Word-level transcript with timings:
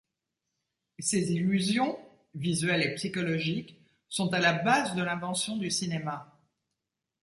Ces 0.97 1.31
illusions, 1.31 1.95
visuelle 2.33 2.81
et 2.81 2.95
psychologique, 2.95 3.79
sont 4.09 4.33
à 4.33 4.39
la 4.39 4.53
base 4.53 4.95
de 4.95 5.03
l'invention 5.03 5.57
du 5.57 5.69
cinéma. 5.69 6.41